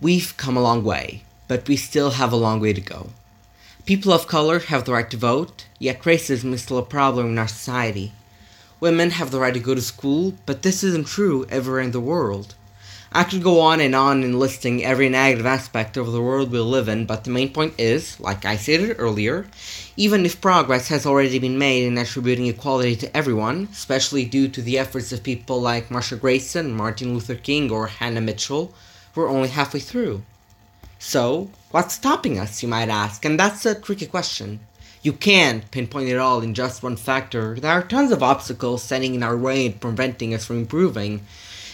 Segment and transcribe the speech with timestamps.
[0.00, 3.10] We've come a long way, but we still have a long way to go.
[3.86, 7.38] People of color have the right to vote, yet racism is still a problem in
[7.38, 8.12] our society.
[8.80, 12.00] Women have the right to go to school, but this isn't true everywhere in the
[12.00, 12.54] world.
[13.12, 16.58] I could go on and on in listing every negative aspect of the world we
[16.58, 19.46] live in, but the main point is, like I stated earlier,
[19.96, 24.60] even if progress has already been made in attributing equality to everyone, especially due to
[24.60, 28.74] the efforts of people like Marsha Grayson, Martin Luther King, or Hannah Mitchell,
[29.14, 30.22] we're only halfway through.
[30.98, 33.24] So, what's stopping us, you might ask?
[33.24, 34.60] And that's a tricky question.
[35.02, 37.56] You can't pinpoint it all in just one factor.
[37.56, 41.20] There are tons of obstacles standing in our way and preventing us from improving.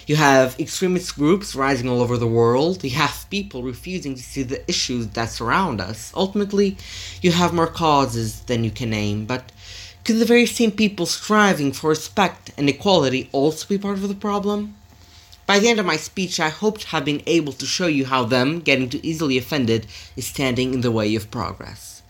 [0.06, 2.82] You have extremist groups rising all over the world.
[2.82, 6.12] You have people refusing to see the issues that surround us.
[6.16, 6.76] Ultimately,
[7.22, 9.52] you have more causes than you can name, but
[10.04, 14.14] could the very same people striving for respect and equality also be part of the
[14.16, 14.74] problem?
[15.50, 18.06] By the end of my speech, I hope to have been able to show you
[18.06, 22.02] how them getting too easily offended is standing in the way of progress.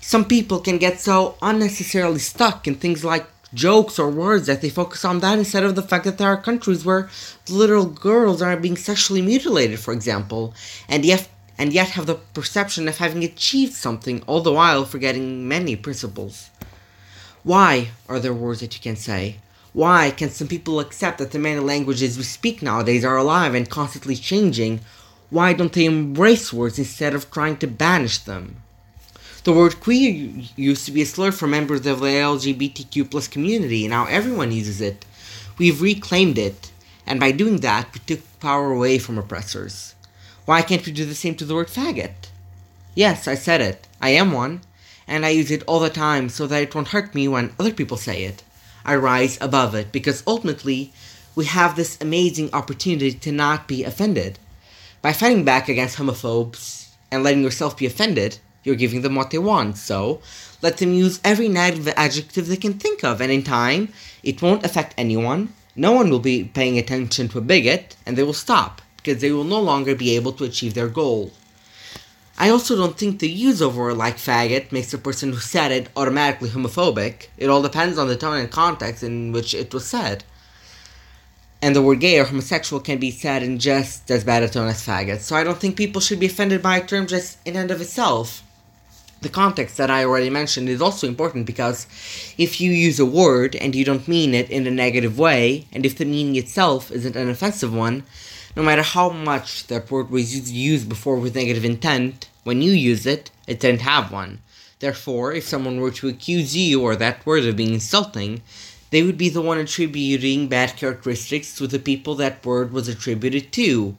[0.00, 4.70] Some people can get so unnecessarily stuck in things like jokes or words that they
[4.70, 7.10] focus on that instead of the fact that there are countries where
[7.50, 10.54] little girls are being sexually mutilated, for example,
[10.88, 15.48] and yet and yet have the perception of having achieved something, all the while forgetting
[15.48, 16.48] many principles.
[17.42, 19.38] Why are there words that you can say?
[19.78, 23.70] Why can some people accept that the many languages we speak nowadays are alive and
[23.70, 24.80] constantly changing?
[25.30, 28.56] Why don't they embrace words instead of trying to banish them?
[29.44, 34.06] The word queer used to be a slur for members of the LGBTQ community, now
[34.06, 35.04] everyone uses it.
[35.58, 36.72] We've reclaimed it,
[37.06, 39.94] and by doing that, we took power away from oppressors.
[40.44, 42.30] Why can't we do the same to the word faggot?
[42.96, 43.86] Yes, I said it.
[44.02, 44.62] I am one,
[45.06, 47.72] and I use it all the time so that it won't hurt me when other
[47.72, 48.42] people say it.
[48.84, 50.92] I rise above it because ultimately
[51.34, 54.38] we have this amazing opportunity to not be offended.
[55.02, 59.38] By fighting back against homophobes and letting yourself be offended, you're giving them what they
[59.38, 59.78] want.
[59.78, 60.20] So
[60.62, 64.64] let them use every negative adjective they can think of, and in time, it won't
[64.64, 65.52] affect anyone.
[65.76, 69.30] No one will be paying attention to a bigot, and they will stop because they
[69.30, 71.32] will no longer be able to achieve their goal.
[72.40, 75.40] I also don't think the use of a word like faggot makes the person who
[75.40, 77.26] said it automatically homophobic.
[77.36, 80.22] It all depends on the tone and context in which it was said.
[81.60, 84.68] And the word gay or homosexual can be said in just as bad a tone
[84.68, 87.56] as faggot, so I don't think people should be offended by a term just in
[87.56, 88.44] and of itself.
[89.20, 91.88] The context that I already mentioned is also important because
[92.38, 95.84] if you use a word and you don't mean it in a negative way, and
[95.84, 98.04] if the meaning itself isn't an offensive one,
[98.56, 103.06] no matter how much that word was used before with negative intent, when you use
[103.06, 104.40] it, it didn't have one.
[104.80, 108.42] Therefore, if someone were to accuse you or that word of being insulting,
[108.90, 113.52] they would be the one attributing bad characteristics to the people that word was attributed
[113.52, 113.96] to.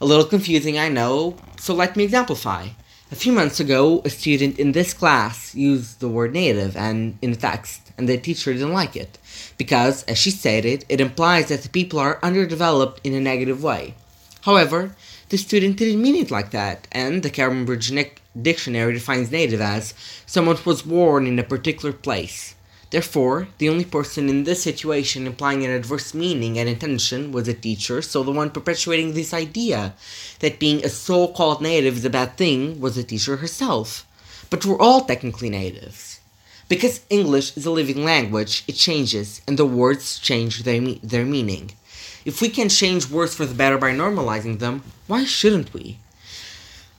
[0.00, 2.68] A little confusing, I know, so let me exemplify.
[3.08, 7.30] A few months ago, a student in this class used the word native and in
[7.30, 9.16] a text, and the teacher didn't like it
[9.56, 13.94] because, as she stated, it implies that the people are underdeveloped in a negative way.
[14.40, 14.96] However,
[15.28, 17.92] the student didn't mean it like that, and the Cambridge
[18.42, 19.94] Dictionary defines native as
[20.26, 22.55] someone who was born in a particular place.
[22.90, 27.54] Therefore, the only person in this situation implying an adverse meaning and intention was a
[27.54, 29.94] teacher, so the one perpetuating this idea
[30.38, 34.06] that being a so called native is a bad thing was the teacher herself.
[34.50, 36.20] But we're all technically natives.
[36.68, 41.24] Because English is a living language, it changes, and the words change their, me- their
[41.24, 41.72] meaning.
[42.24, 45.98] If we can change words for the better by normalizing them, why shouldn't we?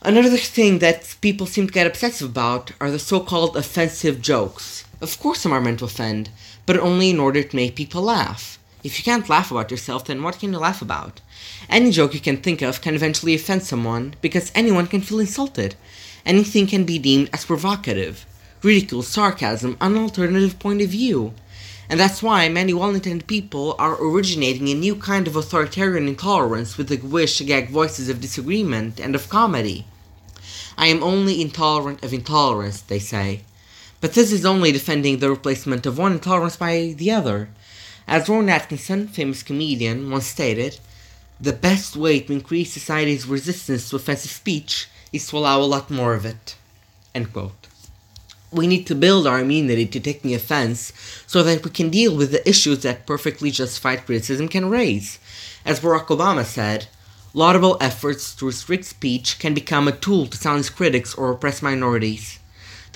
[0.01, 4.85] Another thing that people seem to get obsessive about are the so called offensive jokes.
[4.99, 6.29] Of course, some are meant to offend,
[6.65, 8.57] but only in order to make people laugh.
[8.83, 11.21] If you can't laugh about yourself, then what can you laugh about?
[11.69, 15.75] Any joke you can think of can eventually offend someone because anyone can feel insulted.
[16.25, 18.25] Anything can be deemed as provocative
[18.63, 21.33] ridicule, sarcasm, an alternative point of view.
[21.89, 26.77] And that's why many well intended people are originating a new kind of authoritarian intolerance
[26.77, 29.85] with the wish to gag voices of disagreement and of comedy.
[30.77, 33.41] I am only intolerant of intolerance, they say.
[33.99, 37.49] But this is only defending the replacement of one intolerance by the other.
[38.07, 40.79] As Rowan Atkinson, famous comedian, once stated,
[41.41, 45.89] the best way to increase society's resistance to offensive speech is to allow a lot
[45.89, 46.55] more of it.
[48.51, 50.93] We need to build our immunity to taking offense
[51.25, 55.19] so that we can deal with the issues that perfectly justified criticism can raise.
[55.65, 56.87] As Barack Obama said,
[57.33, 62.39] laudable efforts to restrict speech can become a tool to silence critics or oppress minorities.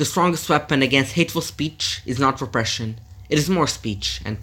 [0.01, 3.00] The strongest weapon against hateful speech is not repression,
[3.30, 4.19] it is more speech.
[4.25, 4.39] And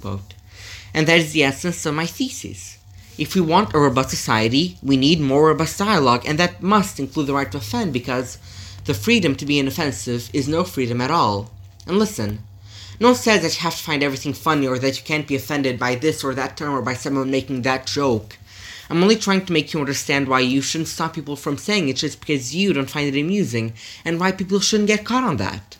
[1.08, 2.78] that is the essence of my thesis.
[3.18, 7.26] If we want a robust society, we need more robust dialogue, and that must include
[7.26, 8.38] the right to offend because
[8.84, 11.50] the freedom to be inoffensive is no freedom at all.
[11.88, 12.38] And listen,
[13.00, 15.34] no one says that you have to find everything funny or that you can't be
[15.34, 18.37] offended by this or that term or by someone making that joke.
[18.90, 21.96] I'm only trying to make you understand why you shouldn't stop people from saying it
[21.96, 23.74] just because you don't find it amusing,
[24.04, 25.76] and why people shouldn't get caught on that.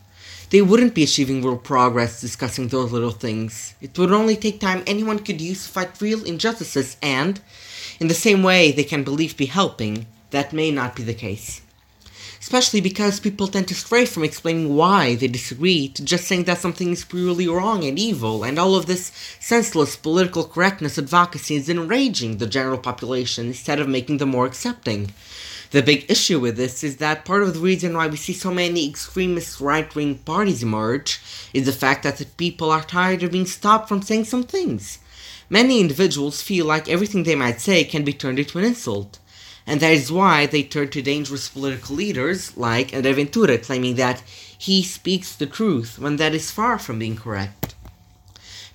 [0.51, 3.75] They wouldn't be achieving real progress discussing those little things.
[3.81, 7.41] It would only take time anyone could use to fight real injustices, and,
[8.01, 11.63] in the same way they can believe be helping, that may not be the case.
[12.41, 16.59] Especially because people tend to stray from explaining why they disagree to just saying that
[16.59, 21.69] something is purely wrong and evil, and all of this senseless political correctness advocacy is
[21.69, 25.11] enraging the general population instead of making them more accepting.
[25.71, 28.51] The big issue with this is that part of the reason why we see so
[28.51, 31.21] many extremist right wing parties emerge
[31.53, 34.99] is the fact that the people are tired of being stopped from saying some things.
[35.51, 39.19] Many individuals feel like everything they might say can be turned into an insult.
[39.69, 44.23] And that is why they turn to dangerous political leaders like André Ventura, claiming that
[44.57, 47.75] he speaks the truth when that is far from being correct.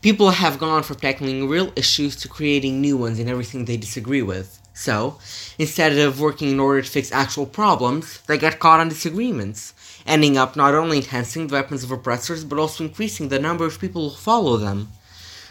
[0.04, 4.22] People have gone from tackling real issues to creating new ones in everything they disagree
[4.22, 4.60] with.
[4.76, 5.18] So,
[5.58, 9.74] instead of working in order to fix actual problems, they get caught on disagreements,
[10.06, 13.80] ending up not only enhancing the weapons of oppressors, but also increasing the number of
[13.80, 14.90] people who follow them.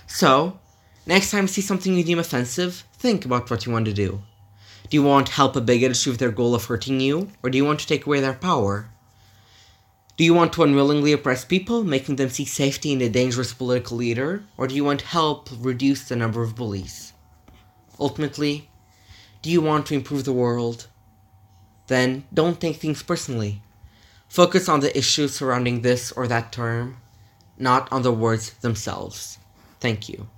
[0.07, 0.59] So,
[1.05, 4.23] next time you see something you deem offensive, think about what you want to do.
[4.93, 7.57] Do you want to help a bigot achieve their goal of hurting you, or do
[7.57, 8.91] you want to take away their power?
[10.19, 13.97] Do you want to unwillingly oppress people, making them seek safety in a dangerous political
[13.97, 17.15] leader, or do you want to help reduce the number of bullies?
[17.99, 18.69] Ultimately,
[19.41, 20.89] do you want to improve the world?
[21.87, 23.63] Then don't take things personally.
[24.29, 26.99] Focus on the issues surrounding this or that term,
[27.57, 29.39] not on the words themselves.
[29.81, 30.29] Thank you.